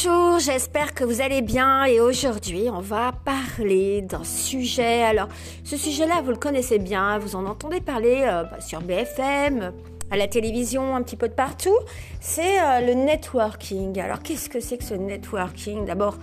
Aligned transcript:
Bonjour, 0.00 0.38
j'espère 0.38 0.94
que 0.94 1.02
vous 1.02 1.20
allez 1.22 1.42
bien 1.42 1.84
et 1.84 1.98
aujourd'hui 1.98 2.68
on 2.72 2.78
va 2.78 3.10
parler 3.10 4.00
d'un 4.00 4.22
sujet. 4.22 5.02
Alors 5.02 5.26
ce 5.64 5.76
sujet-là 5.76 6.22
vous 6.22 6.30
le 6.30 6.36
connaissez 6.36 6.78
bien, 6.78 7.18
vous 7.18 7.34
en 7.34 7.46
entendez 7.46 7.80
parler 7.80 8.22
euh, 8.22 8.44
bah, 8.44 8.60
sur 8.60 8.80
BFM, 8.80 9.72
à 10.12 10.16
la 10.16 10.28
télévision, 10.28 10.94
un 10.94 11.02
petit 11.02 11.16
peu 11.16 11.28
de 11.28 11.34
partout. 11.34 11.76
C'est 12.20 12.60
euh, 12.60 12.80
le 12.80 12.94
networking. 12.94 13.98
Alors 13.98 14.22
qu'est-ce 14.22 14.48
que 14.48 14.60
c'est 14.60 14.78
que 14.78 14.84
ce 14.84 14.94
networking? 14.94 15.84
D'abord, 15.84 16.16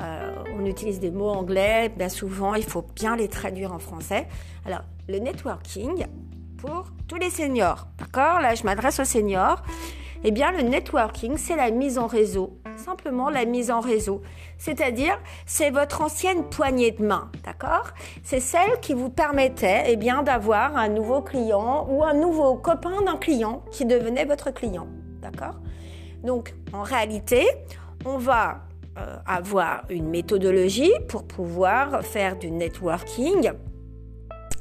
euh, 0.00 0.32
on 0.56 0.64
utilise 0.64 1.00
des 1.00 1.10
mots 1.10 1.30
anglais, 1.30 1.88
bien 1.88 2.08
souvent 2.08 2.54
il 2.54 2.62
faut 2.62 2.86
bien 2.94 3.16
les 3.16 3.26
traduire 3.26 3.72
en 3.72 3.80
français. 3.80 4.28
Alors 4.64 4.82
le 5.08 5.18
networking 5.18 6.06
pour 6.58 6.84
tous 7.08 7.16
les 7.16 7.30
seniors, 7.30 7.88
d'accord? 7.98 8.38
Là 8.38 8.54
je 8.54 8.62
m'adresse 8.62 9.00
aux 9.00 9.04
seniors. 9.04 9.60
Eh 10.24 10.32
bien, 10.32 10.50
le 10.50 10.62
networking, 10.62 11.36
c'est 11.36 11.54
la 11.54 11.70
mise 11.70 11.96
en 11.96 12.08
réseau. 12.08 12.58
Simplement 12.76 13.30
la 13.30 13.44
mise 13.44 13.70
en 13.70 13.78
réseau. 13.78 14.20
C'est-à-dire, 14.56 15.16
c'est 15.46 15.70
votre 15.70 16.00
ancienne 16.02 16.44
poignée 16.44 16.90
de 16.90 17.04
main, 17.04 17.30
d'accord? 17.44 17.88
C'est 18.24 18.40
celle 18.40 18.80
qui 18.80 18.94
vous 18.94 19.10
permettait, 19.10 19.84
eh 19.86 19.96
bien, 19.96 20.24
d'avoir 20.24 20.76
un 20.76 20.88
nouveau 20.88 21.22
client 21.22 21.86
ou 21.88 22.02
un 22.02 22.14
nouveau 22.14 22.56
copain 22.56 23.02
d'un 23.06 23.16
client 23.16 23.62
qui 23.70 23.84
devenait 23.84 24.24
votre 24.24 24.52
client, 24.52 24.88
d'accord? 25.22 25.54
Donc, 26.24 26.54
en 26.72 26.82
réalité, 26.82 27.46
on 28.04 28.18
va 28.18 28.62
euh, 28.98 29.16
avoir 29.24 29.84
une 29.88 30.08
méthodologie 30.08 30.92
pour 31.08 31.22
pouvoir 31.24 32.02
faire 32.02 32.36
du 32.36 32.50
networking 32.50 33.52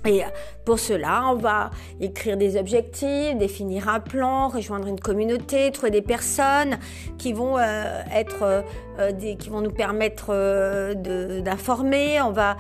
et 0.06 0.24
pour 0.66 0.80
cela, 0.80 1.24
on 1.32 1.36
va 1.36 1.70
écrire 2.00 2.38
des 2.38 2.58
objectifs, 2.58 3.36
définir 3.38 3.90
un 3.90 4.00
plan, 4.00 4.48
rejoindre 4.48 4.88
une 4.88 5.00
communauté, 5.00 5.72
trouver 5.72 5.92
des 5.92 6.02
personnes 6.02 6.78
qui 7.18 7.34
vont 7.34 7.58
euh, 7.58 8.02
être 8.14 8.64
euh, 9.00 9.12
qui 9.12 9.50
vont 9.50 9.62
nous 9.62 9.72
permettre 9.72 10.28
euh, 10.30 10.94
d'informer. 11.42 12.22
On 12.22 12.32
va 12.32 12.58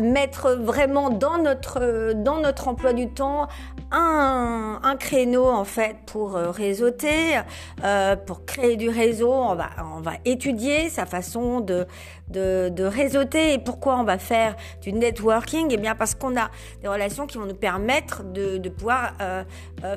mettre 0.00 0.52
vraiment 0.52 1.10
dans 1.10 1.38
notre 1.38 2.12
dans 2.14 2.40
notre 2.40 2.68
emploi 2.68 2.92
du 2.92 3.08
temps 3.08 3.48
un, 3.92 4.96
créneau 4.98 5.48
en 5.48 5.64
fait 5.64 5.96
pour 6.06 6.36
euh, 6.36 6.50
réseauter, 6.50 7.40
euh, 7.84 8.16
pour 8.16 8.44
créer 8.44 8.76
du 8.76 8.88
réseau. 8.88 9.32
On 9.32 9.54
va 9.54 9.70
on 9.96 10.00
va 10.00 10.12
étudier 10.24 10.88
sa 10.88 11.06
façon 11.06 11.60
de 11.60 11.86
de, 12.28 12.84
réseauter 12.84 13.52
et 13.52 13.58
pourquoi 13.58 13.98
on 13.98 14.04
va 14.04 14.16
faire 14.16 14.56
du 14.80 14.92
networking. 14.92 15.68
Eh 15.70 15.76
bien 15.76 15.94
parce 15.94 16.14
qu'on 16.14 16.34
a 16.36 16.50
des 16.80 16.88
relations 16.88 17.26
qui 17.26 17.36
vont 17.36 17.44
nous 17.44 17.54
permettre 17.54 18.22
de, 18.22 18.56
de 18.56 18.68
pouvoir 18.70 19.12
euh, 19.20 19.44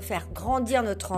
faire 0.01 0.27
grandir 0.33 0.83
notre 0.83 1.13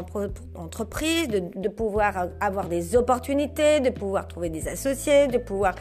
entreprise, 0.55 1.27
de, 1.27 1.41
de 1.55 1.69
pouvoir 1.69 2.27
avoir 2.39 2.67
des 2.67 2.95
opportunités, 2.95 3.79
de 3.79 3.89
pouvoir 3.89 4.27
trouver 4.27 4.49
des 4.49 4.67
associés, 4.67 5.27
de 5.27 5.39
pouvoir 5.39 5.73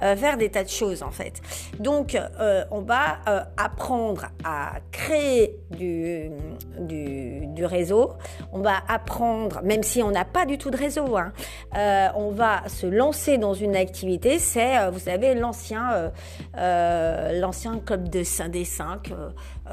faire 0.00 0.36
des 0.36 0.50
tas 0.50 0.62
de 0.62 0.68
choses 0.68 1.02
en 1.02 1.10
fait. 1.10 1.40
Donc 1.80 2.16
on 2.70 2.80
va 2.80 3.18
apprendre 3.56 4.26
à 4.44 4.74
créer 4.92 5.58
du, 5.70 6.30
du, 6.78 7.64
réseau. 7.64 8.12
On 8.52 8.60
va 8.60 8.76
apprendre, 8.88 9.62
même 9.62 9.82
si 9.82 10.02
on 10.02 10.10
n'a 10.10 10.24
pas 10.24 10.44
du 10.44 10.58
tout 10.58 10.70
de 10.70 10.76
réseau, 10.76 11.16
hein, 11.16 11.32
euh, 11.76 12.08
on 12.14 12.30
va 12.30 12.68
se 12.68 12.86
lancer 12.86 13.38
dans 13.38 13.54
une 13.54 13.74
activité. 13.74 14.38
C'est, 14.38 14.90
vous 14.90 14.98
savez, 14.98 15.34
l'ancien, 15.34 16.12
l'ancien 16.54 17.78
club 17.78 18.08
de 18.08 18.22
des 18.48 18.64
cinq. 18.64 19.12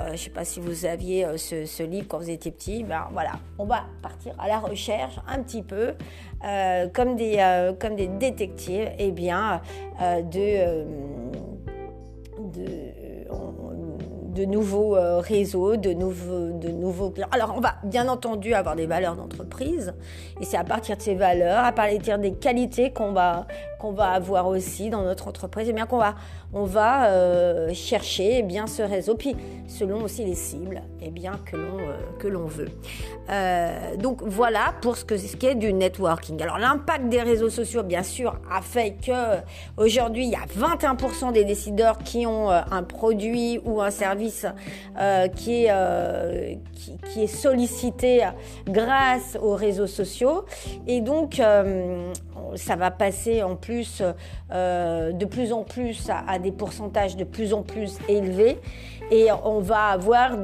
je 0.08 0.12
ne 0.12 0.18
sais 0.18 0.30
pas 0.30 0.46
si 0.46 0.60
vous 0.60 0.86
aviez 0.86 1.26
ce, 1.38 1.84
livre 1.84 2.08
quand 2.08 2.20
vous 2.20 2.30
étiez 2.30 2.52
petit. 2.52 2.84
Ben 2.84 3.08
voilà, 3.12 3.34
on 3.58 3.66
va 3.66 3.84
partir 4.02 4.34
à 4.40 4.48
la 4.48 4.60
recherche 4.60 5.20
un 5.28 5.42
petit 5.42 5.64
peu, 5.64 5.94
comme 6.94 7.16
des, 7.16 7.74
comme 7.80 7.96
des 7.96 8.08
détectives, 8.08 8.88
et 8.98 9.08
eh 9.08 9.12
bien, 9.12 9.62
de 10.00 10.86
de 14.42 14.46
nouveaux 14.46 14.96
euh, 14.96 15.20
réseaux, 15.20 15.76
de 15.78 15.94
nouveaux, 15.94 16.50
de 16.52 16.70
nouveaux 16.70 17.12
clients. 17.12 17.28
Alors, 17.32 17.54
on 17.56 17.60
va 17.60 17.76
bien 17.84 18.08
entendu 18.08 18.54
avoir 18.56 18.76
des 18.76 18.88
valeurs 18.88 19.16
d'entreprise, 19.16 19.94
et 20.40 20.46
c'est 20.46 20.58
à 20.58 20.64
partir 20.64 20.98
de 20.98 21.02
ces 21.02 21.14
valeurs, 21.14 21.64
à 21.64 21.72
partir 21.72 22.18
des 22.18 22.34
qualités 22.34 22.92
qu'on 22.92 23.12
va 23.12 23.46
qu'on 23.82 23.92
va 23.92 24.10
avoir 24.10 24.48
aussi 24.48 24.92
dans 24.92 25.02
notre 25.02 25.28
entreprise, 25.28 25.68
et 25.68 25.72
eh 25.72 25.74
bien 25.74 25.88
qu'on 25.88 25.98
va 25.98 26.14
on 26.54 26.66
va 26.66 27.06
euh, 27.06 27.74
chercher 27.74 28.40
eh 28.40 28.44
bien 28.44 28.68
ce 28.68 28.82
réseau, 28.82 29.16
puis 29.16 29.36
selon 29.68 30.04
aussi 30.04 30.26
les 30.26 30.36
cibles, 30.36 30.82
et 31.02 31.06
eh 31.08 31.10
bien 31.10 31.40
que 31.46 31.56
l'on 31.56 31.80
euh, 31.80 31.98
que 32.20 32.28
l'on 32.28 32.46
veut. 32.46 32.70
Euh, 33.30 33.96
donc 33.96 34.22
voilà 34.22 34.74
pour 34.82 34.98
ce 34.98 35.06
que 35.06 35.18
ce 35.18 35.36
qui 35.38 35.48
est 35.48 35.56
du 35.56 35.74
networking. 35.74 36.42
Alors 36.42 36.58
l'impact 36.58 37.08
des 37.08 37.22
réseaux 37.22 37.50
sociaux, 37.50 37.84
bien 37.84 38.04
sûr, 38.04 38.36
a 38.52 38.62
fait 38.62 38.98
que 39.06 39.40
aujourd'hui 39.78 40.26
il 40.26 40.32
y 40.32 40.36
a 40.36 40.46
21% 40.46 41.32
des 41.32 41.46
décideurs 41.46 41.98
qui 42.00 42.28
ont 42.28 42.50
un 42.50 42.84
produit 42.84 43.60
ou 43.64 43.82
un 43.82 43.92
service 43.92 44.46
qui 45.36 45.66
est 45.66 46.60
qui, 46.74 46.98
qui, 47.14 47.24
est 47.24 47.28
sollicité 47.28 48.28
grâce 48.66 49.38
aux 49.42 49.56
réseaux 49.56 49.88
sociaux, 49.88 50.46
et 50.88 51.00
donc 51.00 51.40
ça 52.56 52.76
va 52.76 52.92
passer 52.92 53.44
en 53.44 53.56
plus 53.56 54.02
euh, 54.52 55.12
de 55.12 55.26
plus 55.26 55.54
en 55.54 55.64
plus 55.64 56.10
à, 56.10 56.40
des 56.40 56.52
pourcentages 56.52 57.16
de 57.16 57.24
plus 57.24 57.54
en 57.54 57.64
plus 57.64 57.98
élevés 58.08 58.60
et 59.12 59.28
on 59.44 59.60
va 59.60 59.88
avoir 59.88 60.38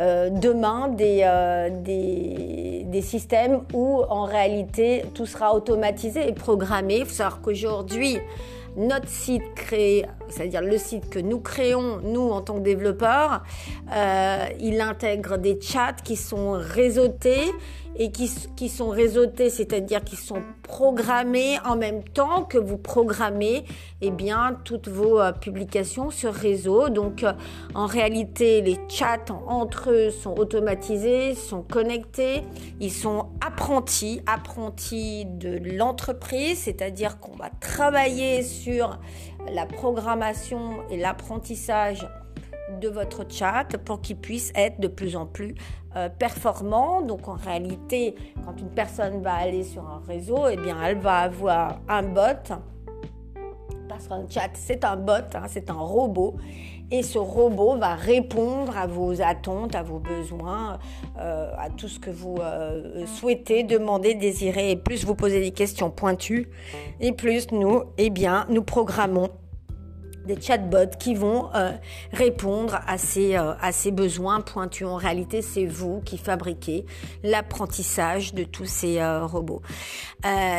euh, 0.00 0.30
demain 0.30 0.88
des, 0.88 1.22
euh, 1.24 1.68
des, 1.70 2.84
des, 2.86 3.02
systèmes 3.02 3.62
où 3.72 4.02
en 4.08 4.24
réalité 4.24 5.04
tout 5.14 5.26
sera 5.26 5.54
automatisé 5.54 6.28
et 6.28 6.32
programmé. 6.32 6.98
Il 6.98 7.06
faut 7.06 7.12
savoir 7.12 7.40
qu'aujourd'hui, 7.40 8.18
notre 8.76 9.08
site 9.08 9.42
créé, 9.56 10.06
c'est-à-dire 10.28 10.62
le 10.62 10.78
site 10.78 11.08
que 11.10 11.18
nous 11.18 11.40
créons, 11.40 12.00
nous 12.04 12.30
en 12.30 12.40
tant 12.40 12.54
que 12.54 12.60
développeurs, 12.60 13.42
il 14.60 14.80
intègre 14.80 15.38
des 15.38 15.60
chats 15.60 15.92
qui 15.92 16.16
sont 16.16 16.52
réseautés 16.52 17.52
et 17.96 18.10
qui, 18.10 18.68
sont 18.68 18.88
réseautés, 18.88 19.50
c'est-à-dire 19.50 20.02
qui 20.02 20.16
sont 20.16 20.42
programmés 20.62 21.58
en 21.64 21.76
même 21.76 22.02
temps 22.02 22.42
que 22.42 22.58
vous 22.58 22.76
programmez 22.76 23.64
eh 24.00 24.10
bien, 24.10 24.58
toutes 24.64 24.88
vos 24.88 25.20
euh, 25.20 25.32
publications 25.32 26.10
sur 26.10 26.32
réseau. 26.32 26.88
Donc 26.88 27.22
euh, 27.22 27.32
en 27.74 27.86
réalité, 27.86 28.60
les 28.62 28.78
chats 28.88 29.24
entre 29.46 29.90
eux 29.90 30.10
sont 30.10 30.34
automatisés, 30.38 31.34
sont 31.34 31.62
connectés, 31.62 32.42
ils 32.80 32.92
sont 32.92 33.28
apprentis, 33.44 34.20
apprentis 34.26 35.24
de 35.26 35.58
l'entreprise, 35.76 36.58
c'est-à-dire 36.58 37.18
qu'on 37.20 37.36
va 37.36 37.50
travailler 37.60 38.42
sur 38.42 38.98
la 39.52 39.66
programmation 39.66 40.82
et 40.90 40.96
l'apprentissage 40.96 42.06
de 42.80 42.88
votre 42.88 43.24
chat 43.28 43.66
pour 43.84 44.00
qu'il 44.00 44.16
puisse 44.16 44.52
être 44.54 44.80
de 44.80 44.88
plus 44.88 45.16
en 45.16 45.26
plus 45.26 45.54
euh, 45.96 46.08
performant. 46.08 47.02
Donc 47.02 47.28
en 47.28 47.34
réalité, 47.34 48.14
quand 48.44 48.58
une 48.60 48.70
personne 48.70 49.22
va 49.22 49.34
aller 49.34 49.64
sur 49.64 49.82
un 49.82 50.02
réseau, 50.06 50.46
eh 50.50 50.56
bien 50.56 50.76
elle 50.82 50.98
va 50.98 51.18
avoir 51.18 51.80
un 51.88 52.02
bot. 52.02 52.54
Parce 53.88 54.08
qu'un 54.08 54.24
chat, 54.28 54.50
c'est 54.54 54.84
un 54.84 54.96
bot, 54.96 55.12
hein, 55.34 55.44
c'est 55.46 55.70
un 55.70 55.74
robot. 55.74 56.36
Et 56.90 57.02
ce 57.02 57.18
robot 57.18 57.76
va 57.76 57.94
répondre 57.94 58.76
à 58.76 58.86
vos 58.86 59.20
attentes, 59.22 59.74
à 59.74 59.82
vos 59.82 59.98
besoins, 59.98 60.78
euh, 61.18 61.52
à 61.58 61.70
tout 61.70 61.88
ce 61.88 61.98
que 61.98 62.10
vous 62.10 62.36
euh, 62.40 63.06
souhaitez, 63.06 63.62
demandez, 63.62 64.14
désirez. 64.14 64.72
Et 64.72 64.76
plus 64.76 65.04
vous 65.04 65.14
posez 65.14 65.40
des 65.40 65.50
questions 65.50 65.90
pointues, 65.90 66.48
et 67.00 67.12
plus 67.12 67.52
nous, 67.52 67.84
eh 67.98 68.10
bien, 68.10 68.46
nous 68.48 68.62
programmons 68.62 69.30
des 70.24 70.40
chatbots 70.40 70.96
qui 70.98 71.14
vont 71.14 71.48
euh, 71.54 71.72
répondre 72.12 72.80
à 72.86 72.98
ces, 72.98 73.36
euh, 73.36 73.52
à 73.60 73.72
ces 73.72 73.90
besoins 73.90 74.40
pointus. 74.40 74.86
En 74.86 74.96
réalité, 74.96 75.42
c'est 75.42 75.66
vous 75.66 76.00
qui 76.04 76.18
fabriquez 76.18 76.86
l'apprentissage 77.22 78.34
de 78.34 78.44
tous 78.44 78.64
ces 78.64 78.98
euh, 78.98 79.26
robots. 79.26 79.62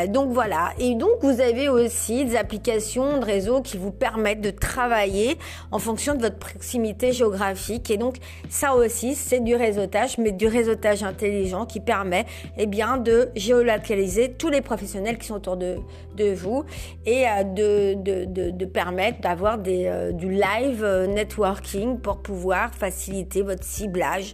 donc 0.09 0.31
voilà. 0.31 0.73
Et 0.79 0.95
donc, 0.95 1.21
vous 1.21 1.41
avez 1.41 1.69
aussi 1.69 2.25
des 2.25 2.35
applications 2.35 3.19
de 3.19 3.25
réseau 3.25 3.61
qui 3.61 3.77
vous 3.77 3.91
permettent 3.91 4.41
de 4.41 4.51
travailler 4.51 5.37
en 5.71 5.79
fonction 5.79 6.15
de 6.15 6.21
votre 6.21 6.37
proximité 6.37 7.11
géographique. 7.11 7.89
Et 7.89 7.97
donc, 7.97 8.17
ça 8.49 8.75
aussi, 8.75 9.15
c'est 9.15 9.39
du 9.39 9.55
réseautage, 9.55 10.17
mais 10.17 10.31
du 10.31 10.47
réseautage 10.47 11.03
intelligent 11.03 11.65
qui 11.65 11.79
permet 11.79 12.25
eh 12.57 12.67
bien, 12.67 12.97
de 12.97 13.29
géolocaliser 13.35 14.33
tous 14.33 14.49
les 14.49 14.61
professionnels 14.61 15.17
qui 15.17 15.27
sont 15.27 15.35
autour 15.35 15.57
de, 15.57 15.77
de 16.15 16.33
vous 16.33 16.65
et 17.05 17.25
de, 17.55 17.95
de, 17.95 18.25
de, 18.25 18.51
de 18.51 18.65
permettre 18.65 19.21
d'avoir 19.21 19.54
euh, 19.67 20.11
du 20.11 20.29
live 20.29 20.83
euh, 20.83 21.07
networking 21.07 21.99
pour 21.99 22.17
pouvoir 22.17 22.73
faciliter 22.73 23.41
votre 23.41 23.63
ciblage, 23.63 24.33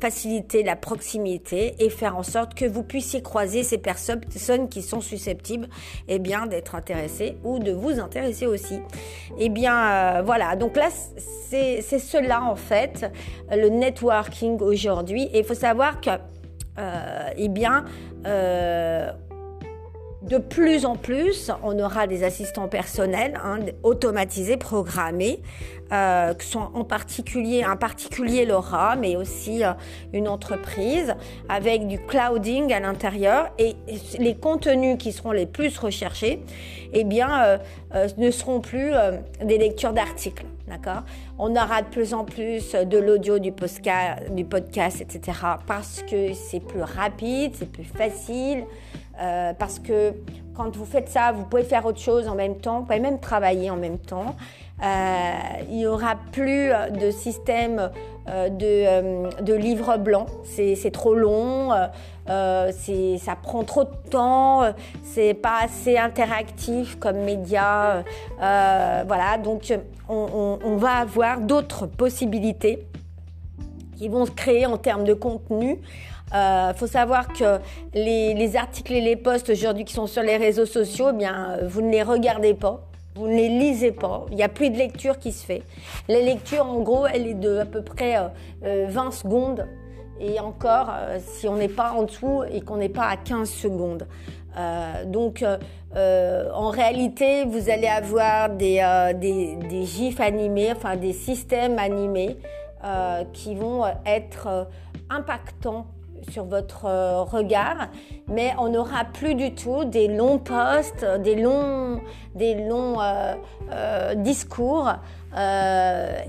faciliter 0.00 0.62
la 0.62 0.76
proximité 0.76 1.74
et 1.78 1.90
faire 1.90 2.16
en 2.16 2.22
sorte 2.22 2.54
que 2.54 2.64
vous 2.64 2.82
puissiez 2.82 3.22
croiser 3.22 3.62
ces 3.62 3.78
personnes 3.78 4.68
qui 4.68 4.82
sont 4.82 5.00
susceptibles 5.00 5.68
eh 6.08 6.18
bien 6.18 6.46
d'être 6.46 6.74
intéressées 6.74 7.36
ou 7.44 7.58
de 7.58 7.72
vous 7.72 8.00
intéresser 8.00 8.46
aussi. 8.46 8.80
Eh 9.38 9.48
bien 9.48 10.18
euh, 10.18 10.22
voilà, 10.22 10.56
donc 10.56 10.76
là 10.76 10.88
c'est 11.50 11.82
cela 11.82 12.42
en 12.42 12.56
fait 12.56 13.12
le 13.50 13.68
networking 13.68 14.60
aujourd'hui 14.60 15.24
et 15.32 15.40
il 15.40 15.44
faut 15.44 15.54
savoir 15.54 16.00
que 16.00 16.10
eh 17.36 17.48
bien 17.48 17.84
de 20.22 20.38
plus 20.38 20.86
en 20.86 20.96
plus, 20.96 21.50
on 21.62 21.78
aura 21.78 22.06
des 22.06 22.22
assistants 22.22 22.68
personnels 22.68 23.38
hein, 23.42 23.58
automatisés, 23.82 24.56
programmés, 24.56 25.40
euh, 25.92 26.32
qui 26.34 26.46
sont 26.46 26.70
en 26.74 26.84
particulier, 26.84 27.64
un 27.64 27.76
particulier 27.76 28.46
l'aura, 28.46 28.96
mais 28.96 29.16
aussi 29.16 29.64
euh, 29.64 29.72
une 30.12 30.28
entreprise 30.28 31.14
avec 31.48 31.86
du 31.86 31.98
clouding 31.98 32.72
à 32.72 32.80
l'intérieur 32.80 33.50
et 33.58 33.74
les 34.18 34.34
contenus 34.34 34.96
qui 34.96 35.12
seront 35.12 35.32
les 35.32 35.44
plus 35.44 35.76
recherchés, 35.78 36.40
eh 36.92 37.04
bien, 37.04 37.42
euh, 37.94 38.08
ne 38.16 38.30
seront 38.30 38.60
plus 38.60 38.92
des 39.44 39.58
lectures 39.58 39.92
d'articles. 39.92 40.46
D'accord? 40.68 41.02
On 41.38 41.50
aura 41.56 41.82
de 41.82 41.88
plus 41.88 42.14
en 42.14 42.24
plus 42.24 42.74
de 42.74 42.96
l'audio, 42.96 43.38
du 43.38 43.50
du 43.50 44.44
podcast, 44.44 45.00
etc. 45.00 45.38
Parce 45.66 46.02
que 46.08 46.32
c'est 46.32 46.60
plus 46.60 46.82
rapide, 46.82 47.52
c'est 47.54 47.70
plus 47.70 47.84
facile. 47.84 48.64
Euh, 49.20 49.52
parce 49.58 49.78
que 49.78 50.14
quand 50.54 50.74
vous 50.76 50.84
faites 50.84 51.08
ça, 51.08 51.32
vous 51.32 51.44
pouvez 51.44 51.64
faire 51.64 51.84
autre 51.84 52.00
chose 52.00 52.28
en 52.28 52.34
même 52.34 52.56
temps, 52.56 52.80
vous 52.80 52.86
pouvez 52.86 53.00
même 53.00 53.20
travailler 53.20 53.70
en 53.70 53.76
même 53.76 53.98
temps. 53.98 54.36
Euh, 54.82 55.32
il 55.68 55.76
n'y 55.76 55.86
aura 55.86 56.16
plus 56.32 56.70
de 56.98 57.10
système 57.10 57.90
euh, 58.28 58.48
de, 58.48 59.42
de 59.42 59.54
livres 59.54 59.96
blancs, 59.98 60.28
c'est 60.44 60.90
trop 60.92 61.14
long, 61.14 61.70
ça 62.26 63.36
prend 63.42 63.64
trop 63.64 63.84
de 63.84 64.10
temps, 64.10 64.62
c'est 65.04 65.34
pas 65.34 65.60
assez 65.64 65.98
interactif 65.98 66.98
comme 66.98 67.18
média. 67.18 68.02
voilà, 68.38 69.38
donc 69.42 69.72
on, 70.08 70.58
on 70.64 70.76
va 70.76 70.94
avoir 70.94 71.40
d'autres 71.40 71.86
possibilités 71.86 72.86
qui 73.96 74.08
vont 74.08 74.26
se 74.26 74.32
créer 74.32 74.66
en 74.66 74.78
termes 74.78 75.04
de 75.04 75.14
contenu 75.14 75.78
il 76.32 76.38
euh, 76.38 76.72
faut 76.72 76.86
savoir 76.86 77.28
que 77.28 77.58
les, 77.92 78.56
articles 78.56 78.94
et 78.94 79.02
les 79.02 79.16
posts 79.16 79.50
aujourd'hui 79.50 79.84
qui 79.84 79.92
sont 79.92 80.06
sur 80.06 80.22
les 80.22 80.38
réseaux 80.38 80.64
sociaux, 80.64 81.08
eh 81.10 81.16
bien, 81.16 81.50
euh, 81.50 81.68
vous 81.68 81.82
ne 81.82 81.90
les 81.90 82.02
regardez 82.02 82.54
pas. 82.54 82.80
Vous 83.14 83.28
ne 83.28 83.34
les 83.34 83.48
lisez 83.50 83.92
pas, 83.92 84.24
il 84.30 84.36
n'y 84.36 84.42
a 84.42 84.48
plus 84.48 84.70
de 84.70 84.78
lecture 84.78 85.18
qui 85.18 85.32
se 85.32 85.44
fait. 85.44 85.62
La 86.08 86.20
lecture, 86.20 86.64
en 86.64 86.80
gros, 86.80 87.06
elle 87.06 87.26
est 87.26 87.34
de 87.34 87.58
à 87.58 87.66
peu 87.66 87.82
près 87.82 88.16
20 88.62 88.64
euh, 88.64 89.10
secondes. 89.10 89.66
Et 90.18 90.40
encore, 90.40 90.94
si 91.18 91.46
on 91.46 91.56
n'est 91.56 91.68
pas 91.68 91.92
en 91.92 92.04
dessous 92.04 92.44
et 92.50 92.62
qu'on 92.62 92.76
n'est 92.76 92.88
pas 92.88 93.08
à 93.08 93.16
15 93.16 93.50
secondes. 93.50 94.06
donc, 95.06 95.44
en 95.94 96.70
réalité, 96.70 97.44
vous 97.44 97.70
allez 97.70 97.88
avoir 97.88 98.50
des, 98.50 98.80
des, 99.16 99.56
des, 99.56 99.84
gifs 99.84 100.20
animés, 100.20 100.70
enfin 100.70 100.96
des 100.96 101.12
systèmes 101.12 101.76
animés 101.78 102.36
qui 103.32 103.56
vont 103.56 103.84
être 104.06 104.68
impactants 105.10 105.86
sur 106.30 106.44
votre 106.44 106.86
euh, 106.86 107.22
regard, 107.22 107.88
mais 108.28 108.52
on 108.58 108.68
n'aura 108.68 109.04
plus 109.04 109.34
du 109.34 109.54
tout 109.54 109.84
des 109.84 110.08
longs 110.08 110.38
posts, 110.38 111.04
des 111.20 111.36
longs, 111.36 112.00
des 112.34 112.54
longs 112.54 113.00
euh, 113.00 113.34
euh, 113.72 114.14
discours. 114.14 114.92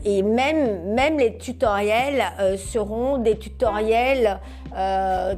et 0.05 0.23
même, 0.23 0.93
même 0.93 1.17
les 1.17 1.37
tutoriels 1.37 2.23
seront 2.57 3.17
des 3.17 3.37
tutoriels 3.37 4.39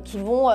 qui 0.04 0.20
vont 0.20 0.52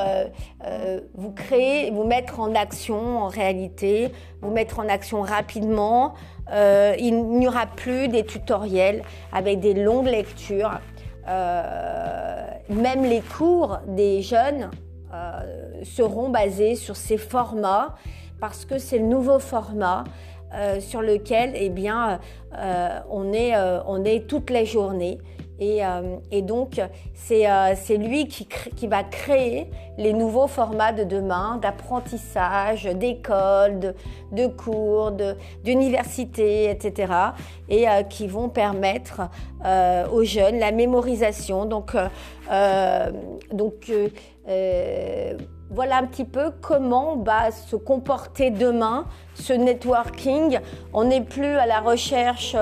vous 1.14 1.32
créer, 1.32 1.91
vous 1.91 2.05
mettre 2.05 2.38
en 2.38 2.55
action 2.55 3.19
en 3.25 3.26
réalité, 3.26 4.12
vous 4.43 4.53
mettre 4.53 4.79
en 4.79 4.88
action 4.88 5.23
rapidement. 5.23 6.14
il 6.53 7.25
n'y 7.31 7.49
aura 7.49 7.67
plus 7.67 8.06
des 8.06 8.25
tutoriels 8.25 9.03
avec 9.32 9.58
des 9.58 9.75
longues 9.75 10.06
lectures. 10.06 10.79
Euh, 11.31 12.43
même 12.69 13.05
les 13.05 13.21
cours 13.21 13.79
des 13.87 14.21
jeunes 14.21 14.71
euh, 15.15 15.85
seront 15.85 16.29
basés 16.29 16.75
sur 16.75 16.97
ces 16.97 17.19
formats 17.19 17.94
parce 18.41 18.65
que 18.65 18.79
c'est 18.79 18.99
le 18.99 19.06
nouveau 19.06 19.38
format 19.38 20.05
euh, 20.55 20.81
sur 20.81 21.03
lequel 21.03 21.53
eh 21.55 21.73
on, 23.11 23.32
est, 23.32 23.53
on 23.87 24.05
est 24.05 24.27
toutes 24.27 24.50
les 24.50 24.67
Euh, 25.61 26.17
et, 26.31 26.43
donc, 26.43 26.79
euh, 26.79 26.87
c'est 27.75 27.97
lui 27.97 28.29
qui, 28.29 28.87
va 28.87 29.05
créer 29.05 29.71
les 29.99 30.12
nouveaux 30.12 30.47
formats 30.47 30.93
de 30.93 31.05
demain, 31.05 31.59
d'apprentissage, 31.61 32.85
d'école, 32.85 33.95
de, 34.33 34.47
cours, 34.47 35.12
d'université, 35.62 36.71
etc. 36.71 37.12
Et 37.69 37.89
euh, 37.89 38.03
qui 38.03 38.27
vont 38.27 38.49
permettre 38.49 39.23
aux 40.12 40.25
jeunes 40.25 40.59
la 40.59 40.73
mémorisation. 40.73 41.67
Donc 41.67 41.95
voilà 45.73 45.99
un 45.99 46.06
petit 46.06 46.25
peu 46.25 46.51
comment 46.63 47.17
va 47.17 47.51
se 47.53 47.77
comporter 47.77 48.51
demain 48.51 49.05
ce 49.35 49.53
networking. 49.53 50.59
On 50.95 51.05
n'est 51.05 51.21
plus 51.21 51.56
à 51.59 51.67
la 51.67 51.81
recherche 51.81 52.56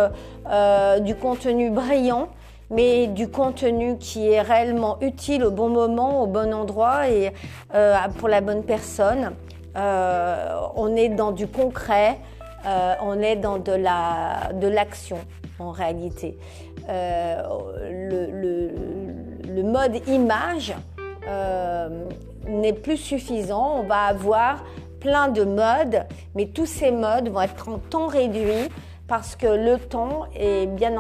du 1.01 1.15
contenu 1.15 1.71
brillant, 1.71 2.29
mais 2.71 3.07
du 3.07 3.29
contenu 3.29 3.97
qui 3.99 4.31
est 4.31 4.43
réellement 4.43 4.99
utile 5.01 5.45
au 5.45 5.51
bon 5.51 5.69
moment, 5.69 6.23
au 6.23 6.27
bon 6.27 6.53
endroit 6.53 7.09
et 7.09 7.33
euh, 7.75 7.97
pour 8.19 8.29
la 8.29 8.41
bonne 8.41 8.63
personne. 8.63 9.33
Euh, 9.77 10.57
on 10.77 10.97
est 10.97 11.09
dans 11.09 11.33
du 11.33 11.47
concret, 11.47 12.19
euh, 12.67 12.95
on 13.03 13.21
est 13.21 13.37
dans 13.37 13.59
de 13.59 13.73
la 13.73 14.53
de 14.55 14.67
l'action 14.67 15.19
en 15.59 15.71
réalité. 15.71 16.39
Le, 16.89 18.73
mode 19.63 20.09
image 20.09 20.75
n'est 22.47 22.73
plus 22.73 22.97
suffisant. 22.97 23.81
On 23.81 23.83
va 23.83 24.05
avoir 24.05 24.65
plein 25.01 25.29
de 25.29 25.45
modes, 25.45 26.07
mais 26.35 26.47
tous 26.47 26.67
ces 26.67 26.91
modes 26.91 27.29
vont 27.29 27.43
être 27.43 27.69
en 27.69 27.79
temps 27.79 28.07
réduit 28.07 28.71
parce 29.09 29.35
que 29.35 29.47
le 29.47 29.79
temps 29.79 30.27
est 30.37 30.67
bien, 30.67 30.95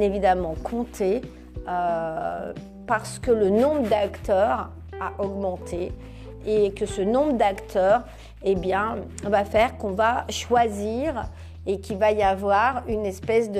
évidemment 0.00 0.56
compté, 0.62 1.22
euh, 1.68 2.52
parce 2.86 3.18
que 3.20 3.30
le 3.30 3.48
nombre 3.48 3.88
d'acteurs 3.88 4.70
a 5.00 5.12
augmenté 5.22 5.92
et 6.46 6.72
que 6.72 6.84
ce 6.84 7.00
nombre 7.00 7.34
d'acteurs 7.34 8.02
eh 8.42 8.56
bien, 8.56 8.96
va 9.22 9.44
faire 9.44 9.78
qu'on 9.78 9.92
va 9.92 10.26
choisir 10.28 11.30
et 11.66 11.80
qu'il 11.80 11.96
va 11.96 12.12
y 12.12 12.22
avoir 12.22 12.82
une 12.88 13.06
espèce 13.06 13.50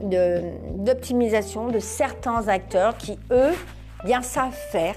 d'optimisation 0.00 1.68
de, 1.68 1.78
certains 1.80 2.48
acteurs 2.48 2.96
qui, 2.96 3.18
eux, 3.30 3.52
bien 4.04 4.22
savent 4.22 4.56
faire. 4.70 4.94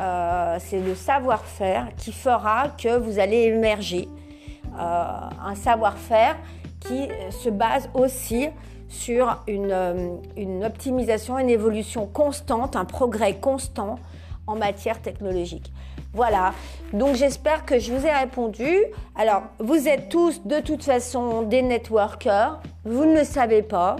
Euh, 0.00 0.56
c'est 0.58 0.80
le 0.80 0.94
savoir-faire 0.94 1.88
qui 1.96 2.12
fera 2.12 2.68
que 2.76 2.98
vous 2.98 3.18
allez 3.18 3.44
émerger. 3.44 4.08
Euh, 4.78 5.04
un 5.44 5.54
savoir-faire 5.54 6.36
qui 6.86 7.08
euh, 7.08 7.30
se 7.30 7.48
base 7.48 7.88
aussi 7.94 8.48
sur 8.88 9.42
euh, 9.48 10.16
une, 10.36 10.64
optimisation, 10.64 11.38
une 11.38 11.48
évolution 11.48 12.06
constante, 12.06 12.76
un 12.76 12.84
progrès 12.84 13.34
constant 13.34 13.98
en 14.46 14.56
matière 14.56 15.00
technologique. 15.00 15.72
Voilà, 16.14 16.52
donc 16.92 17.16
j'espère 17.16 17.64
que 17.64 17.78
je 17.78 17.90
vous 17.92 18.06
ai 18.06 18.12
répondu. 18.12 18.68
Alors, 19.16 19.44
vous 19.58 19.88
êtes 19.88 20.10
tous 20.10 20.42
de 20.44 20.60
toute 20.60 20.84
façon 20.84 21.42
des 21.42 21.62
networkers, 21.62 22.60
vous 22.84 23.06
ne 23.06 23.20
le 23.20 23.24
savez 23.24 23.62
pas, 23.62 23.96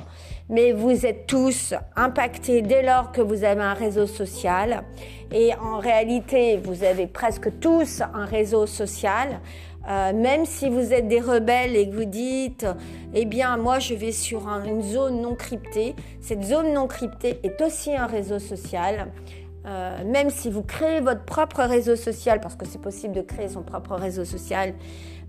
mais 0.51 0.73
vous 0.73 1.07
êtes 1.07 1.27
tous 1.27 1.73
impactés 1.97 2.61
dès 2.61 2.83
lors 2.83 3.13
que 3.13 3.23
vous 3.23 3.45
avez 3.45 3.63
un 3.63 3.73
réseau 3.73 4.07
social. 4.07 4.85
Et 5.33 5.55
en 5.55 5.79
réalité, 5.79 6.59
vous 6.59 6.85
avez 6.85 7.07
presque 7.07 7.59
tous 7.61 8.03
un 8.03 8.27
réseau 8.27 8.67
social. 8.67 9.41
Euh, 9.89 10.13
même 10.13 10.45
si 10.45 10.69
vous 10.69 10.93
êtes 10.93 11.09
des 11.09 11.21
rebelles 11.21 11.77
et 11.77 11.89
que 11.89 11.95
vous 11.95 12.05
dites, 12.05 12.67
eh 13.15 13.25
bien, 13.25 13.57
moi, 13.57 13.79
je 13.79 13.95
vais 13.95 14.13
sur 14.13 14.49
une 14.49 14.83
zone 14.83 15.21
non 15.21 15.35
cryptée, 15.35 15.97
cette 16.21 16.45
zone 16.45 16.73
non 16.73 16.87
cryptée 16.87 17.41
est 17.43 17.61
aussi 17.61 17.95
un 17.95 18.07
réseau 18.07 18.39
social. 18.39 19.09
Euh, 19.65 20.05
même 20.05 20.31
si 20.31 20.51
vous 20.51 20.63
créez 20.63 21.01
votre 21.01 21.25
propre 21.25 21.63
réseau 21.63 21.95
social, 21.95 22.41
parce 22.41 22.57
que 22.57 22.67
c'est 22.67 22.81
possible 22.81 23.15
de 23.15 23.23
créer 23.23 23.49
son 23.49 23.63
propre 23.63 23.95
réseau 23.95 24.25
social, 24.25 24.75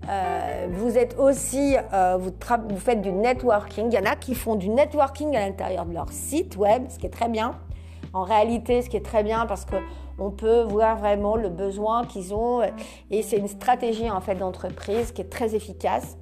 euh, 0.08 0.66
vous 0.70 0.98
êtes 0.98 1.16
aussi, 1.18 1.76
vous, 2.18 2.32
vous 2.68 2.78
faites 2.78 3.00
du 3.00 3.12
networking. 3.12 3.86
Il 3.90 3.94
y 3.94 3.98
en 3.98 4.10
a 4.10 4.16
qui 4.16 4.34
font 4.34 4.56
du 4.56 4.68
networking 4.68 5.34
à 5.36 5.40
l'intérieur 5.40 5.86
de 5.86 5.94
leur 5.94 6.12
site 6.12 6.56
web, 6.56 6.84
ce 6.88 6.98
qui 6.98 7.06
est 7.06 7.10
très 7.10 7.28
bien. 7.28 7.58
En 8.12 8.22
réalité, 8.22 8.82
ce 8.82 8.88
qui 8.88 8.96
est 8.96 9.04
très 9.04 9.22
bien 9.22 9.46
parce 9.46 9.64
que 9.64 9.76
on 10.18 10.30
peut 10.30 10.62
voir 10.62 10.96
vraiment 10.96 11.36
le 11.36 11.48
besoin 11.48 12.04
qu'ils 12.04 12.34
ont 12.34 12.62
et 13.10 13.22
c'est 13.22 13.36
une 13.36 13.48
stratégie 13.48 14.10
en 14.10 14.20
fait 14.20 14.36
d'entreprise 14.36 15.12
qui 15.12 15.22
est 15.22 15.30
très 15.30 15.54
efficace 15.54 16.16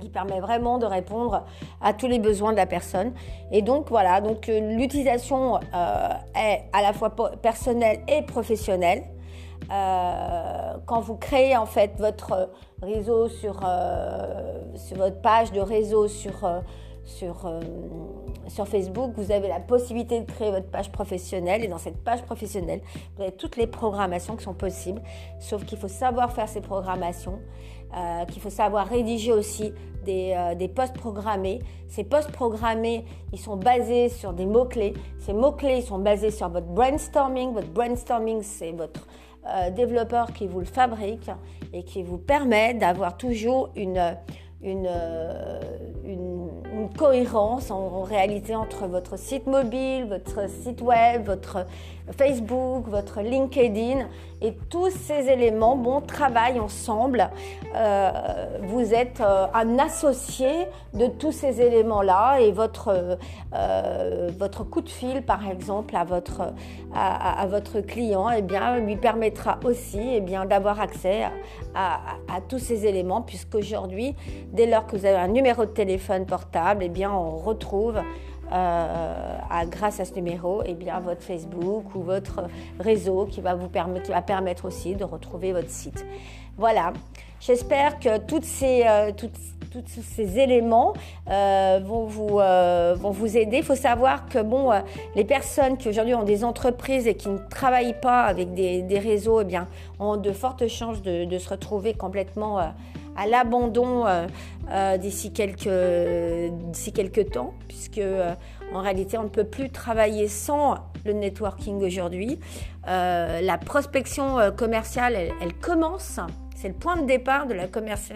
qui 0.00 0.08
permet 0.08 0.40
vraiment 0.40 0.78
de 0.78 0.86
répondre 0.86 1.44
à 1.80 1.92
tous 1.92 2.06
les 2.06 2.18
besoins 2.18 2.52
de 2.52 2.56
la 2.56 2.66
personne. 2.66 3.12
Et 3.50 3.62
donc 3.62 3.88
voilà, 3.88 4.20
donc 4.20 4.48
euh, 4.48 4.76
l'utilisation 4.76 5.56
euh, 5.56 6.08
est 6.34 6.64
à 6.72 6.82
la 6.82 6.92
fois 6.92 7.14
personnelle 7.42 8.00
et 8.08 8.22
professionnelle. 8.22 9.04
Euh, 9.72 10.74
quand 10.84 11.00
vous 11.00 11.16
créez 11.16 11.56
en 11.56 11.66
fait 11.66 11.92
votre 11.98 12.50
réseau 12.82 13.28
sur, 13.28 13.60
sur 14.74 14.96
votre 14.96 15.20
page 15.22 15.50
de 15.52 15.60
réseau 15.60 16.08
sur, 16.08 16.34
sur, 17.06 17.46
euh, 17.46 17.60
sur 18.48 18.66
Facebook, 18.66 19.12
vous 19.16 19.30
avez 19.30 19.48
la 19.48 19.60
possibilité 19.60 20.20
de 20.20 20.26
créer 20.26 20.50
votre 20.50 20.66
page 20.66 20.90
professionnelle. 20.90 21.64
Et 21.64 21.68
dans 21.68 21.78
cette 21.78 22.02
page 22.02 22.22
professionnelle, 22.22 22.80
vous 23.16 23.22
avez 23.22 23.32
toutes 23.32 23.56
les 23.56 23.66
programmations 23.66 24.36
qui 24.36 24.44
sont 24.44 24.54
possibles. 24.54 25.00
Sauf 25.38 25.64
qu'il 25.64 25.78
faut 25.78 25.88
savoir 25.88 26.32
faire 26.32 26.48
ces 26.48 26.60
programmations, 26.60 27.38
euh, 27.96 28.24
qu'il 28.26 28.42
faut 28.42 28.50
savoir 28.50 28.88
rédiger 28.88 29.32
aussi 29.32 29.72
des, 30.04 30.34
euh, 30.36 30.54
des 30.56 30.68
posts 30.68 30.94
programmés. 30.94 31.60
Ces 31.88 32.02
posts 32.02 32.32
programmés, 32.32 33.04
ils 33.32 33.38
sont 33.38 33.56
basés 33.56 34.08
sur 34.08 34.32
des 34.32 34.46
mots-clés. 34.46 34.94
Ces 35.20 35.32
mots-clés, 35.32 35.78
ils 35.78 35.86
sont 35.86 36.00
basés 36.00 36.32
sur 36.32 36.48
votre 36.48 36.66
brainstorming. 36.66 37.52
Votre 37.52 37.70
brainstorming, 37.70 38.42
c'est 38.42 38.72
votre 38.72 39.06
développeur 39.76 40.32
qui 40.32 40.48
vous 40.48 40.58
le 40.58 40.64
fabrique 40.64 41.30
et 41.72 41.84
qui 41.84 42.02
vous 42.02 42.18
permet 42.18 42.74
d'avoir 42.74 43.16
toujours 43.16 43.68
une 43.76 44.16
une, 44.62 44.88
euh, 44.88 45.60
cohérence 46.86 47.70
en, 47.70 48.02
réalité 48.02 48.54
entre 48.54 48.86
votre 48.86 49.18
site 49.18 49.46
mobile, 49.46 50.06
votre 50.08 50.48
site 50.48 50.80
web, 50.80 51.26
votre 51.26 51.66
Facebook, 52.16 52.86
votre 52.88 53.20
LinkedIn 53.20 54.08
et 54.40 54.54
tous 54.68 54.90
ces 54.90 55.28
éléments 55.28 55.76
bon, 55.76 56.00
travaillent 56.00 56.60
ensemble. 56.60 57.30
Euh, 57.74 58.10
vous 58.62 58.92
êtes 58.94 59.20
euh, 59.20 59.46
un 59.54 59.78
associé 59.78 60.66
de 60.94 61.06
tous 61.06 61.32
ces 61.32 61.60
éléments-là 61.60 62.40
et 62.40 62.52
votre, 62.52 63.18
votre 64.38 64.64
coup 64.64 64.80
de 64.80 64.88
fil, 64.88 65.22
par 65.22 65.48
exemple, 65.48 65.94
à 65.96 66.04
votre, 66.04 66.54
à, 66.94 67.46
votre 67.46 67.80
client, 67.80 68.30
eh 68.30 68.42
bien, 68.42 68.78
lui 68.78 68.96
permettra 68.96 69.58
aussi 69.64 70.00
eh 70.00 70.20
bien, 70.20 70.46
d'avoir 70.46 70.80
accès 70.80 71.24
à, 71.74 72.00
à, 72.34 72.40
tous 72.40 72.58
ces 72.58 72.86
éléments 72.86 73.22
puisqu'aujourd'hui, 73.22 74.14
dès 74.52 74.66
lors 74.66 74.86
que 74.86 74.96
vous 74.96 75.04
avez 75.04 75.16
un 75.16 75.28
numéro 75.28 75.64
de 75.64 75.70
téléphone 75.70 76.26
portable, 76.26 76.84
eh 76.84 76.88
bien, 76.88 77.10
on 77.12 77.36
retrouve 77.36 78.00
euh, 78.52 79.38
à, 79.50 79.66
grâce 79.66 80.00
à 80.00 80.04
ce 80.04 80.14
numéro 80.14 80.62
eh 80.64 80.74
bien, 80.74 81.00
votre 81.00 81.22
Facebook 81.22 81.94
ou 81.94 82.02
votre 82.02 82.44
réseau 82.78 83.26
qui 83.26 83.40
va 83.40 83.54
vous 83.54 83.68
permettre, 83.68 84.64
aussi 84.64 84.94
de 84.94 85.04
retrouver 85.04 85.52
votre 85.52 85.70
site. 85.70 86.04
Voilà, 86.56 86.92
j'espère 87.40 87.98
que 87.98 88.18
toutes 88.18 88.44
ces, 88.44 88.84
euh, 88.86 89.12
tous 89.12 89.30
ces 90.02 90.38
éléments 90.38 90.94
euh, 91.28 91.80
vont, 91.84 92.06
vous, 92.06 92.38
vont 92.38 93.10
vous 93.10 93.36
aider. 93.36 93.58
Il 93.58 93.64
faut 93.64 93.74
savoir 93.74 94.26
que 94.28 94.38
bon, 94.38 94.70
les 95.14 95.24
personnes 95.24 95.76
qui 95.76 95.88
aujourd'hui 95.88 96.14
ont 96.14 96.24
des 96.24 96.44
entreprises 96.44 97.06
et 97.06 97.14
qui 97.14 97.28
ne 97.28 97.38
travaillent 97.50 98.00
pas 98.00 98.22
avec 98.22 98.54
des, 98.54 98.82
des 98.82 98.98
réseaux 98.98 99.42
eh 99.42 99.44
bien, 99.44 99.68
ont 99.98 100.16
de 100.16 100.32
fortes 100.32 100.66
chances 100.68 101.02
de 101.02 101.38
se 101.38 101.48
retrouver 101.48 101.94
complètement 101.94 102.60
à 103.16 103.26
l'abandon 103.26 104.06
euh, 104.06 104.26
euh, 104.70 104.96
d'ici 104.96 105.32
quelques, 105.32 105.68
quelques 106.94 107.30
temps, 107.30 107.54
puisque 107.68 107.98
euh, 107.98 108.34
en 108.72 108.80
réalité 108.80 109.18
on 109.18 109.24
ne 109.24 109.28
peut 109.28 109.44
plus 109.44 109.70
travailler 109.70 110.28
sans 110.28 110.76
le 111.04 111.12
networking 111.12 111.82
aujourd'hui. 111.82 112.38
la 112.86 113.58
prospection 113.58 114.38
commerciale, 114.56 115.14
elle, 115.40 115.54
commence. 115.54 116.18
C'est 116.56 116.68
le 116.68 116.74
point 116.74 116.96
de 116.96 117.06
départ 117.06 117.46
de 117.46 117.54
la, 117.54 117.66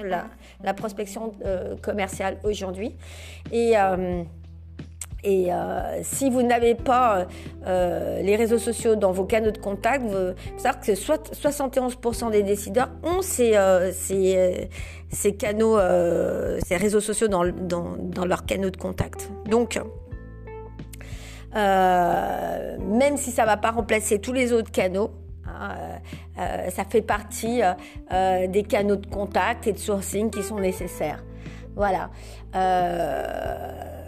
la, 0.04 0.25
la 0.64 0.75
prospection 0.75 1.33
commerciale 1.83 2.38
aujourd'hui. 2.42 2.97
Et 3.52 3.75
et 5.23 5.53
euh, 5.53 6.00
si 6.03 6.31
vous 6.31 6.43
n'avez 6.43 6.75
pas 6.75 7.27
euh, 7.67 8.23
les 8.23 8.37
réseaux 8.37 8.59
sociaux 8.59 8.97
dans 8.97 9.12
vos 9.12 9.25
canaux 9.25 9.50
de 9.50 9.59
contact, 9.59 10.05
vous, 10.05 10.35
savez 10.57 10.79
que 10.81 10.93
71% 10.93 12.31
des 12.31 12.43
décideurs 12.43 12.91
ont 13.03 13.23
ces, 13.23 13.53
euh, 13.55 13.91
canaux, 15.39 15.79
ces 16.65 16.77
réseaux 16.77 17.00
sociaux 17.00 17.29
dans, 17.29 17.45
leurs 18.25 18.47
canaux 18.47 18.71
de 18.71 18.77
contact. 18.77 19.31
Donc, 19.47 19.81
même 21.55 23.17
si 23.17 23.31
ça 23.31 23.43
ne 23.43 23.47
va 23.47 23.57
pas 23.57 23.73
remplacer 23.73 24.21
tous 24.21 24.33
les 24.33 24.53
autres 24.53 24.71
canaux, 24.71 25.11
hein, 25.47 25.75
ça 26.71 26.85
fait 26.85 27.03
partie 27.03 27.61
des 28.49 28.62
canaux 28.62 28.97
de 28.97 29.07
contact 29.07 29.67
et 29.67 29.73
de 29.73 29.79
sourcing 29.79 30.31
qui 30.31 30.43
sont 30.43 30.59
nécessaires. 30.59 31.23
Voilà 31.77 32.11
euh, 32.55 34.00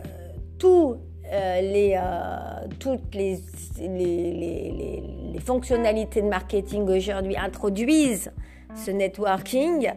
les, 1.63 1.97
euh, 1.97 2.67
toutes 2.79 3.15
les, 3.15 3.39
les, 3.79 5.41
fonctionnalités 5.45 6.23
de 6.23 6.29
marketing 6.29 6.89
aujourd'hui 6.89 7.37
introduisent 7.37 8.33
ce 8.75 8.91
networking. 8.91 9.91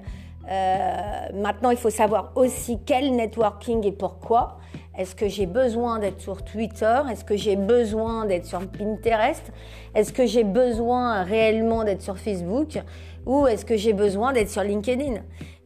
Euh, 0.50 0.95
maintenant, 1.34 1.72
il 1.72 1.77
faut 1.77 1.89
savoir 1.89 2.31
aussi 2.36 2.79
quel 2.86 3.15
networking 3.15 3.86
et 3.86 3.91
pourquoi. 3.91 4.57
Est-ce 4.98 5.13
que 5.13 5.27
j'ai 5.27 5.45
besoin 5.45 6.00
d'être 6.00 6.22
sur 6.22 6.43
Twitter? 6.43 7.01
Est-ce 7.12 7.25
que 7.25 7.36
j'ai 7.36 7.57
besoin 7.57 8.25
d'être 8.25 8.45
sur 8.45 8.65
Pinterest? 8.65 9.43
Est-ce 9.93 10.13
que 10.13 10.25
j'ai 10.25 10.45
besoin 10.45 11.24
réellement 11.24 11.84
d'être 11.84 12.01
sur 12.01 12.17
Facebook? 12.17 12.79
Ou 13.25 13.48
est-ce 13.48 13.65
que 13.65 13.75
j'ai 13.75 13.93
besoin 13.93 14.31
d'être 14.31 14.50
sur 14.50 14.63
LinkedIn? 14.63 15.15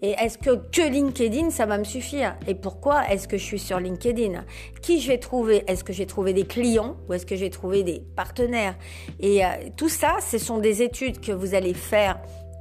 Et 0.01 0.11
est-ce 0.11 0.37
que 0.37 0.55
que 0.55 0.89
LinkedIn, 0.89 1.49
ça 1.49 1.65
va 1.65 1.77
me 1.77 1.83
suffire? 1.83 2.37
Et 2.47 2.55
pourquoi 2.55 3.09
est-ce 3.09 3.27
que 3.27 3.37
je 3.37 3.43
suis 3.43 3.59
sur 3.59 3.79
LinkedIn? 3.79 4.45
Qui 4.81 5.01
je 5.01 5.09
vais 5.09 5.17
trouver? 5.17 5.63
Est-ce 5.67 5.83
que 5.83 5.93
j'ai 5.93 6.05
trouvé 6.05 6.33
des 6.33 6.45
clients 6.45 6.97
ou 7.07 7.13
est-ce 7.13 7.25
que 7.25 7.35
j'ai 7.35 7.49
trouvé 7.49 7.83
des 7.83 8.01
partenaires? 8.15 8.75
Et 9.19 9.45
euh, 9.45 9.49
tout 9.75 9.89
ça, 9.89 10.17
ce 10.21 10.37
sont 10.37 10.57
des 10.57 10.81
études 10.81 11.19
que 11.19 11.31
vous 11.31 11.53
allez 11.53 11.73
faire 11.73 12.19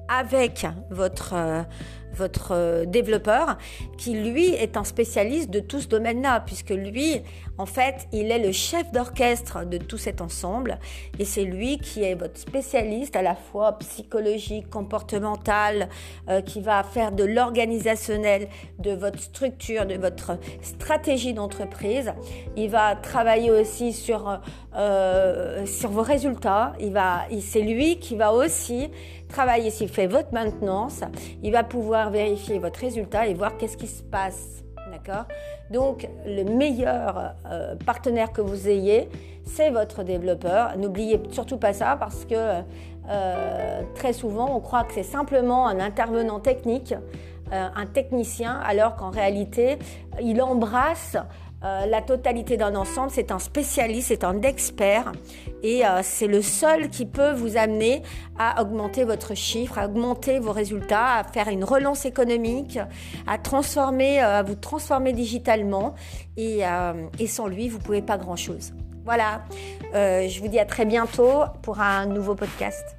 avec 0.09 0.67
votre... 0.91 1.35
Euh, 1.35 1.63
votre 2.19 2.53
euh, 2.53 2.85
développeur, 2.85 3.57
qui 3.97 4.15
lui 4.15 4.49
est 4.49 4.77
un 4.77 4.85
spécialiste 4.85 5.51
de 5.51 5.61
tout 5.61 5.81
ce 5.81 5.89
domaine-là, 5.89 6.41
puisque 6.45 6.71
lui, 6.71 7.23
en 7.57 7.67
fait, 7.67 8.07
il 8.13 8.31
est 8.31 8.39
le 8.39 8.53
chef 8.53 8.91
d'orchestre 8.93 9.65
de 9.65 9.79
tout 9.79 9.97
cet 9.97 10.21
ensemble, 10.21 10.79
et 11.19 11.25
c'est 11.25 11.45
lui 11.45 11.79
qui 11.79 12.03
est 12.03 12.15
votre 12.15 12.39
spécialiste 12.39 13.17
à 13.17 13.23
la 13.23 13.35
fois 13.35 13.79
psychologique, 13.79 14.69
comportemental, 14.69 15.89
euh, 16.29 16.41
qui 16.41 16.61
va 16.61 16.83
faire 16.83 17.13
de 17.13 17.25
l'organisationnel, 17.25 18.49
de 18.79 18.93
votre 18.93 19.21
structure, 19.21 19.87
de 19.87 19.95
votre 19.95 20.39
stratégie 20.63 21.33
d'entreprise. 21.33 22.13
Il 22.57 22.71
va 22.71 22.97
travailler 22.97 23.51
aussi 23.51 23.93
sur, 23.93 24.41
euh, 24.77 25.65
sur 25.67 25.91
vos 25.91 26.03
résultats. 26.03 26.73
Il 26.81 26.93
va, 26.93 27.23
c'est 27.41 27.63
lui 27.63 27.99
qui 27.99 28.17
va 28.17 28.33
aussi 28.33 28.91
travailler 29.29 29.71
s'il 29.71 29.89
fait 29.89 30.07
votre 30.07 30.33
maintenance. 30.33 31.03
Il 31.43 31.53
va 31.53 31.65
pouvoir 31.65 32.11
vérifier 32.11 32.59
votre 32.59 32.81
résultat 32.81 33.27
et 33.27 33.35
voir 33.35 33.57
qu'est-ce 33.57 33.77
qui 33.77 33.87
se 33.87 34.03
passe. 34.03 34.65
D'accord? 34.91 35.27
Donc, 35.71 36.09
le 36.27 36.45
meilleur 36.45 37.35
euh, 37.47 37.75
partenaire 37.85 38.33
que 38.33 38.41
vous 38.41 38.69
ayez, 38.69 39.09
c'est 39.45 39.71
votre 39.71 40.03
développeur. 40.03 40.77
N'oubliez 40.79 41.21
surtout 41.31 41.59
pas 41.59 41.73
ça 41.73 41.97
parce 41.99 42.25
que 42.25 42.63
euh, 43.11 43.83
très 43.95 44.13
souvent, 44.13 44.55
on 44.55 44.61
croit 44.61 44.85
que 44.85 44.95
c'est 44.95 45.03
simplement 45.03 45.67
un 45.67 45.81
intervenant 45.81 46.41
technique, 46.41 46.95
euh, 47.53 47.69
un 47.75 47.87
technicien, 47.87 48.61
alors 48.67 48.97
qu'en 48.97 49.11
réalité, 49.11 49.79
il 50.21 50.43
embrasse 50.43 51.17
euh, 51.65 51.87
la 51.87 52.03
totalité 52.03 52.57
d'un 52.57 52.77
ensemble, 52.77 53.11
c'est 53.11 53.33
un 53.33 53.41
spécialiste, 53.41 54.09
c'est 54.09 54.25
un 54.25 54.43
expert 54.43 55.11
et 55.65 55.85
euh, 55.85 56.01
c'est 56.03 56.29
le 56.29 56.41
seul 56.41 56.89
qui 56.89 57.05
peut 57.05 57.33
vous 57.33 57.57
amener 57.57 58.03
à 58.39 58.63
augmenter 58.63 59.05
votre 59.05 59.35
chiffre, 59.35 59.77
à 59.77 59.87
augmenter 59.87 60.39
vos 60.39 60.53
résultats, 60.53 61.17
à 61.17 61.25
faire 61.25 61.49
une 61.49 61.65
relance 61.65 62.05
économique, 62.05 62.79
à 63.27 63.39
transformer, 63.39 64.23
euh, 64.23 64.39
à 64.39 64.43
vous 64.45 64.55
transformer 64.55 65.13
digitalement 65.13 65.95
et, 66.37 66.61
et 67.19 67.27
sans 67.27 67.49
lui, 67.49 67.69
vous 67.69 67.81
pouvez 67.81 68.03
pas 68.03 68.17
grand-chose. 68.17 68.73
Voilà, 69.05 69.43
je 69.93 70.41
vous 70.41 70.49
dis 70.49 70.61
à 70.61 70.67
très 70.67 70.85
bientôt 70.85 71.43
pour 71.63 71.81
un 71.81 72.07
nouveau 72.07 72.35
podcast. 72.37 72.98